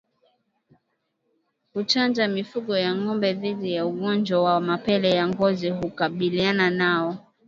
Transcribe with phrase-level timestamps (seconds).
[1.73, 7.17] Kuchanja mifugo ya ngombe dhidi ya ugonjwa wa mapele ya ngozi hukabiliana nao